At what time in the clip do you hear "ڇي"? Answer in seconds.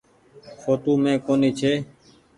1.59-1.73